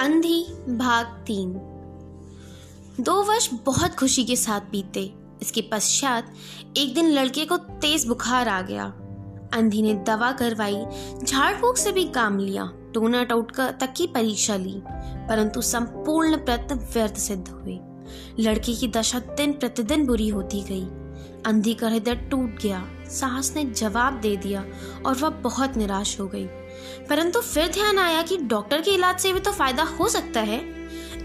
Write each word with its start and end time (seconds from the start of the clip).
अंधी 0.00 0.44
भाग 0.68 1.06
तीन। 1.06 1.52
दो 3.00 3.22
वर्ष 3.22 3.50
बहुत 3.66 3.94
खुशी 3.94 4.24
के 4.24 4.36
साथ 4.36 4.60
बीते। 4.60 5.14
इसके 5.42 5.60
पश्चात 5.60 6.32
एक 6.76 6.94
दिन 6.94 7.08
लड़के 7.08 7.44
को 7.44 7.56
तेज 7.56 8.06
बुखार 8.06 8.48
आ 8.48 8.62
गया। 8.62 8.84
अंधी 9.52 9.82
ने 9.82 9.94
दवा 9.94 10.32
करवाई 10.32 10.84
झाड़ 11.24 11.56
फूक 11.56 11.76
से 11.76 11.92
भी 11.92 12.04
काम 12.04 12.38
लिया। 12.38 12.72
टोना 12.94 13.24
टोटका 13.24 13.70
तक 13.70 13.92
की 13.96 14.06
परीक्षा 14.06 14.56
ली, 14.56 14.82
परंतु 15.28 15.62
संपूर्ण 15.62 16.36
प्रयत्न 16.36 16.74
व्यर्थ 16.74 17.14
सिद्ध 17.14 17.48
हुए। 17.48 17.80
लड़के 18.40 18.74
की 18.74 18.88
दशा 18.88 19.18
दिन 19.18 19.52
प्रतिदिन 19.52 20.06
बुरी 20.06 20.28
होती 20.28 20.62
गई। 20.62 20.84
अंधी 21.46 21.74
का 21.74 21.88
हृदय 21.88 22.14
टूट 22.30 22.58
गया, 22.62 22.84
साहस 23.10 23.52
ने 23.56 23.64
जवाब 23.64 24.20
दे 24.20 24.36
दिया 24.36 24.64
और 25.06 25.14
वह 25.14 25.28
बहुत 25.28 25.76
निराश 25.76 26.20
हो 26.20 26.26
गई। 26.26 26.44
परंतु 27.08 27.40
फिर 27.40 27.68
ध्यान 27.68 27.98
आया 27.98 28.22
कि 28.22 28.36
डॉक्टर 28.36 28.80
के 28.80 28.90
इलाज 28.90 29.18
से 29.18 29.32
भी 29.32 29.40
तो 29.40 29.52
फ़ायदा 29.52 29.82
हो 29.82 30.08
सकता 30.08 30.40
है। 30.40 30.60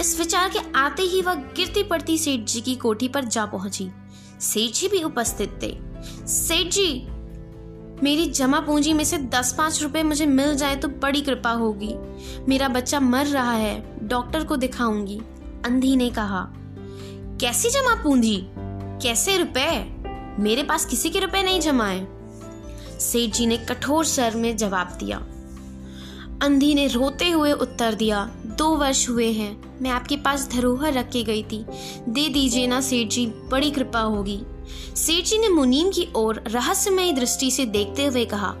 इस 0.00 0.18
विचार 0.18 0.48
के 0.48 0.58
आते 0.76 1.02
ही 1.02 1.22
वह 1.22 1.34
गिरती 1.34 1.82
पड़ती 1.82 2.18
सेठ 2.18 2.40
जी 2.40 2.60
की 2.60 2.74
कोठी 2.74 3.08
पर 3.08 3.24
जा 3.24 3.46
पहुँची। 3.46 3.90
सेठ 4.40 4.72
जी 4.72 4.88
भी 4.88 5.02
उपस्थित 5.02 5.58
थे। 5.62 5.76
सेठ 6.26 6.72
जी, 6.72 7.06
मेरी 8.02 8.26
जमा 8.26 8.60
पूंजी 8.60 8.92
में 8.92 9.04
से 9.04 9.18
दस 9.18 9.54
पाँच 9.58 9.82
रुपए 9.82 10.02
मुझे 10.02 10.26
मिल 10.26 10.54
जाए 10.56 10.76
तो 10.76 10.88
बड़ी 10.88 11.20
कृपा 11.20 11.50
होगी। 11.50 11.94
मेरा 12.48 12.68
बच्चा 12.68 13.00
मर 13.00 13.26
रहा 13.26 13.52
है, 13.52 13.98
डॉक्टर 14.08 14.44
को 14.44 14.56
दिखाऊँगी, 14.56 15.20
अंधी 15.64 15.96
ने 15.96 16.10
कहा। 16.10 16.42
कैसी 17.42 17.70
जमा 17.70 17.94
पूंजी? 17.94 18.36
कैसे 19.02 19.36
रुपए? 19.36 19.70
मेरे 20.42 20.62
पास 20.62 20.84
किसी 20.84 21.10
के 21.10 21.18
रुपए 21.18 21.42
नहीं 21.42 21.60
जमाए 21.60 22.06
सेठ 23.00 23.30
जी 23.30 23.46
ने 23.46 23.56
कठोर 23.56 24.04
स्वर 24.04 24.34
में 24.34 24.56
जवाब 24.56 24.96
दिया। 25.00 25.18
अंधी 26.42 26.74
ने 26.74 26.86
रोते 26.86 27.30
हुए 27.30 27.52
उत्तर 27.52 27.94
दिया, 27.94 28.24
दो 28.46 28.68
वर्ष 28.76 29.08
हुए 29.08 29.32
हैं, 29.32 29.80
मैं 29.82 29.90
आपके 29.90 30.16
पास 30.16 30.48
धरोहर 30.52 30.92
रख 30.92 31.10
के 31.10 31.22
गई 31.22 31.42
थी। 31.42 31.64
दे 32.08 32.28
दीजिए 32.28 32.66
ना 32.66 32.80
सेठ 32.80 33.08
जी, 33.08 33.26
बड़ी 33.26 33.70
कृपा 33.70 34.00
होगी। 34.00 34.40
सेठ 34.96 35.24
जी 35.24 35.38
ने 35.38 35.48
मुनीम 35.48 35.90
की 35.90 36.08
ओर 36.16 36.42
रहस्यमय 36.48 37.12
दृष्टि 37.12 37.50
से 37.50 37.64
देखते 37.64 38.06
हुए 38.06 38.24
कहा, 38.24 38.54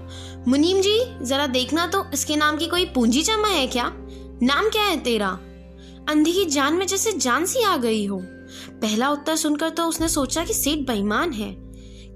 मुनीम 0.48 0.80
जी, 0.80 0.98
जरा 1.22 1.46
देखना 1.46 1.86
तो 1.86 2.04
इसके 2.14 2.36
नाम 2.36 2.56
की 2.56 2.66
कोई 2.66 2.84
पूंजी 2.84 3.22
जमा 3.22 3.48
है 3.48 3.66
क्या? 3.66 3.92
नाम 4.42 4.68
क्या 4.68 4.84
है 4.84 4.96
तेरा? 4.96 5.38
अंधी 6.08 6.32
की 6.32 6.44
जान 6.44 6.74
में 6.74 6.86
जैसे 6.86 7.12
जान 7.12 7.44
सी 7.46 7.62
आ 7.62 7.76
गई 7.76 8.04
हो। 8.06 8.18
पहला 8.72 9.10
उत्तर 9.10 9.36
सुनकर 9.36 9.70
तो 9.70 9.84
उसने 9.84 10.08
सोचा 10.08 10.44
कि 10.44 10.54
सेठ 10.54 10.78
बेईमान 10.78 11.32
है, 11.32 11.54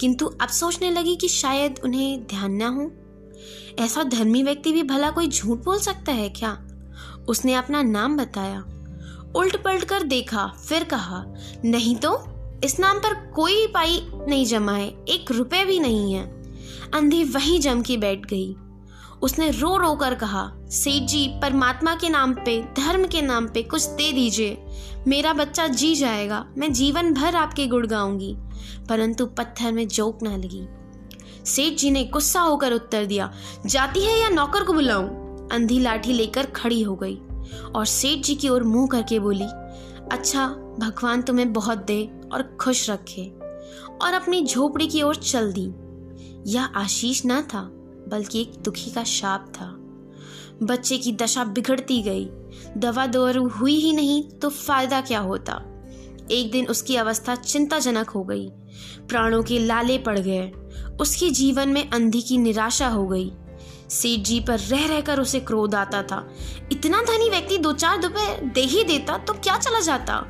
किंतु 0.01 0.27
अब 0.41 0.48
सोचने 0.48 0.91
लगी 0.91 1.17
कि 1.17 1.29
शायद 1.29 1.81
उन्हें 1.84 2.25
ध्यान 2.27 2.53
न 2.53 2.62
हो। 2.62 2.91
ऐसा 3.84 4.03
धर्मी 4.03 4.42
व्यक्ति 4.42 4.73
भी 4.73 4.83
भला 4.83 5.11
कोई 5.11 5.29
झूठ 5.29 5.59
बोल 5.59 5.79
सकता 5.79 6.12
है 6.12 6.29
क्या? 6.29 6.53
उसने 7.29 7.55
अपना 7.55 7.83
नाम 7.83 8.17
बताया। 8.17 8.61
उल्ट 9.37 9.57
पलट 9.57 9.84
कर 9.84 10.03
देखा, 10.03 10.47
फिर 10.69 10.84
कहा, 10.84 11.25
नहीं 11.64 11.97
तो 11.97 12.19
इस 12.64 12.79
नाम 12.81 12.98
पर 12.98 13.14
कोई 13.31 13.67
पाई 13.67 14.01
नहीं 14.12 14.45
जमा 14.47 14.73
है, 14.73 14.89
एक 15.09 15.31
रुपए 15.31 15.64
भी 15.64 15.79
नहीं 15.81 16.12
है। 16.14 16.25
अंधी 16.95 17.25
वहीं 17.25 17.61
जम 17.61 17.83
के 17.83 17.97
बैठ 17.97 18.27
गई। 18.27 18.55
उसने 19.22 19.50
रो 19.50 19.77
रो 19.77 19.95
कर 19.95 20.14
कहा, 20.14 20.53
सेठ 20.70 21.03
जी, 21.03 21.28
परमात्मा 21.28 21.95
के 21.95 22.09
नाम 22.09 22.34
पे, 22.34 22.62
धर्म 22.77 23.06
के 23.06 23.23
नाम 23.23 23.47
पे 23.47 23.62
कुछ 23.62 23.86
दे 23.86 24.12
दीजिए। 24.12 24.67
मेरा 25.08 25.33
बच्चा 25.33 25.67
जी 25.67 25.95
जाएगा, 25.95 26.47
मैं 26.58 26.73
जीवन 26.73 27.14
भर 27.14 27.34
आपके 27.34 27.67
गुड़ 27.67 27.86
गाऊँगी। 27.86 28.36
परंतु 28.89 29.27
पत्थर 29.27 29.73
में 29.73 29.89
जोक 29.89 30.23
ना 30.23 30.36
लगी। 30.36 30.67
सेठ 31.45 31.78
जी 31.78 31.91
ने 31.91 32.05
गुस्सा 32.05 32.41
होकर 32.41 32.73
उत्तर 32.73 33.07
दिया, 33.07 33.33
जाती 33.67 34.01
है 34.01 34.20
या 34.20 34.29
नौकर 34.29 34.64
को 34.64 34.73
बुलाऊं? 34.73 35.08
अंधी 35.48 35.80
लाठी 35.80 36.13
लेकर 36.13 36.46
खड़ी 36.46 36.83
हो 36.83 36.96
गई 36.96 37.17
और 37.74 37.86
सेठ 37.86 38.19
जी 38.19 38.35
की 38.35 38.48
ओर 38.48 38.63
मुँह 38.63 38.86
करके 38.86 39.19
बोली 39.19 39.46
अच्छा 40.13 40.48
भगवान 40.79 41.23
तुम्हें 41.23 41.52
बहुत 41.52 41.79
दे 41.79 42.11
और 42.33 42.57
खुश 42.61 42.90
रखे। 42.90 43.33
और 44.02 44.14
अपनी 44.14 44.45
झोपड़ी 44.45 44.86
की 44.86 45.02
ओर 45.02 45.17
चल 45.17 45.52
दी। 45.52 45.73
यह 46.46 46.64
आशीष 46.64 47.23
न 47.27 47.42
था। 47.42 47.73
बल्कि 48.08 48.40
एक 48.40 48.52
दुखी 48.62 48.90
का 48.90 49.05
शाप 49.05 49.52
था। 49.61 49.77
बच्चे 50.67 50.98
की 50.98 51.12
दशा 51.12 51.44
बिगड़ती 51.44 52.02
गई। 52.02 52.28
दवा 52.77 53.06
दारू 53.06 53.48
हुई 53.48 53.74
ही 53.74 53.92
नहीं 53.92 54.30
तो 54.30 54.48
फ़ायदा 54.48 55.00
क्या 55.00 55.18
होता? 55.18 55.62
एक 56.30 56.50
दिन 56.50 56.66
उसकी 56.66 56.96
अवस्था 56.96 57.34
चिंताजनक 57.34 58.11
हो 58.11 58.24
गई। 58.24 58.48
प्राणों 59.08 59.42
के 59.42 59.58
लाले 59.58 59.98
पड़ 59.98 60.18
गए। 60.18 60.52
उसके 61.00 61.30
जीवन 61.30 61.68
में 61.68 61.90
अंधी 61.90 62.22
की 62.22 62.39
निराशा 62.39 62.89
हो 62.89 63.06
गई। 63.06 63.33
सेठ 63.90 64.20
जी 64.20 64.40
पर 64.40 64.58
रह 64.58 64.86
रहकर 64.86 65.20
उसे 65.20 65.40
क्रोध 65.40 65.74
आता 65.74 66.02
था। 66.02 66.28
इतना 66.72 67.02
धनी 67.02 67.30
व्यक्ति 67.30 67.58
दो 67.58 67.72
चार 67.72 68.02
रुपए 68.02 68.40
दे 68.55 68.61
ही 68.61 68.84
देता 68.84 69.18
तो 69.18 69.33
क्या 69.33 69.58
चला 69.58 69.80
जाता? 69.80 70.20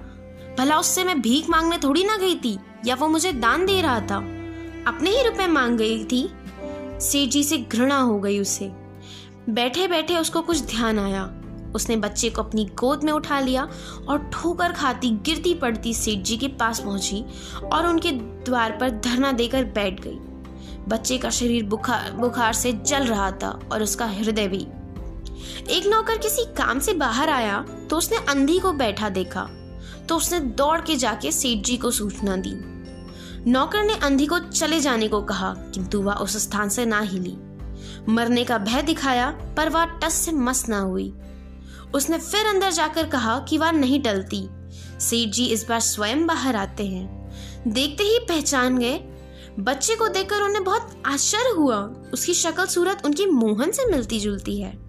भला 0.59 0.79
उससे 0.79 1.05
मैं 1.05 1.21
भीख 1.23 1.51
मांगने 1.51 1.79
थोड़ी 1.79 2.05
ना 2.05 2.17
गई 2.17 2.35
थी 2.35 2.59
या 2.87 2.95
वो 2.95 3.09
मुझे 3.09 3.33
दान 3.33 3.67
दे 3.67 3.83
रहा 3.83 4.01
था? 4.01 4.17
अपने 4.87 5.11
ही 5.11 5.29
रुपए 5.29 5.47
मांग 5.47 5.79
गई 5.79 6.05
थी। 6.05 6.31
सेठ 7.01 7.31
जी 7.31 7.43
से 7.45 7.59
घृणा 7.59 7.99
हो 7.99 8.19
गई 8.19 8.39
उसे। 8.39 8.71
बैठे 9.49 9.87
बैठे 9.89 10.17
उसको 10.17 10.41
कुछ 10.43 10.61
ध्यान 10.61 10.99
आया। 10.99 11.25
उसने 11.75 11.97
बच्चे 11.97 12.31
को 12.31 12.43
अपनी 12.43 12.65
गोद 12.75 13.03
में 13.05 13.13
उठा 13.13 13.41
लिया 13.41 13.69
और 14.09 14.19
ठोकर 14.33 14.73
खाती 14.73 15.11
गिरती 15.23 15.55
पड़ती 15.55 15.95
सेठ 15.95 16.19
जी 16.19 16.37
के 16.37 16.49
पास 16.49 16.81
पहुँची 16.81 17.25
और 17.73 17.87
उनके 17.87 18.13
द्वार 18.45 18.77
पर 18.81 18.91
धरना 19.01 19.33
देकर 19.33 19.65
बैठ 19.65 20.01
गई। 20.01 20.19
बच्चे 20.89 21.19
का 21.19 21.31
शरीर 21.31 21.65
बुखार 21.65 22.11
बुखार 22.13 22.53
से 22.53 22.73
जल 22.73 23.07
रहा 23.07 23.31
था 23.33 23.59
और 23.73 23.83
उसका 23.83 24.07
हृदय 24.07 24.49
भी। 24.49 24.67
एक 25.71 25.87
नौकर 25.87 26.19
किसी 26.19 26.45
काम 26.55 26.79
से 26.79 26.93
बाहर 26.95 27.31
आया 27.31 27.65
तो 27.91 27.97
उसने 27.97 28.17
अंधी 28.29 28.59
को 28.59 28.73
बैठा 28.73 29.09
देखा। 29.09 29.49
तो 30.09 30.17
उसने 30.17 30.41
दौड़ 30.41 30.81
के 30.81 30.97
जाके 30.97 31.33
सेठ 31.33 31.59
जी 31.59 31.77
को 31.77 31.91
सूचना 31.91 32.37
दी। 32.37 32.55
नौकर 33.49 33.85
ने 33.85 33.95
अंधी 33.95 34.27
को 34.27 34.39
चले 34.39 34.81
जाने 34.81 35.09
को 35.09 35.23
कहा, 35.23 35.55
किंतु 35.59 36.03
वह 36.03 36.13
उस 36.13 36.37
स्थान 36.37 36.69
से 36.69 36.87
ना 36.87 37.01
हिली। 37.01 37.37
मरने 38.09 38.45
का 38.45 38.59
भय 38.59 38.83
दिखाया, 38.83 39.31
पर 39.31 39.69
वह 39.69 39.85
टस 39.85 40.13
से 40.13 40.33
मस 40.33 40.69
ना 40.69 40.79
हुई। 40.79 41.15
उसने 41.95 42.19
फिर 42.19 42.47
अंदर 42.47 42.71
जाकर 42.71 43.09
कहा 43.09 43.39
कि 43.39 43.59
वह 43.59 43.71
नहीं 43.71 44.03
टलती। 44.03 44.49
सेठ 45.01 45.29
जी 45.29 45.47
इस 45.47 45.69
बार 45.69 45.81
स्वयं 45.81 46.27
बाहर 46.27 46.57
आते 46.57 46.87
हैं। 46.87 47.33
देखते 47.69 48.05
ही 48.05 48.19
पहचान 48.19 48.79
गए। 48.79 48.99
बच्चे 49.59 49.95
को 49.95 50.09
देखकर 50.09 50.43
उन्हें 50.43 50.65
बहुत 50.65 51.03
आश्चर्य 51.07 51.55
हुआ। 51.57 51.95
उसकी 52.13 52.35
शक्ल 52.35 52.67
सूरत 52.67 53.03
उनकी 53.05 53.27
मोहन 53.27 53.71
से 53.71 53.91
मिलती 53.91 54.21
जुलती 54.21 54.61
है। 54.61 54.86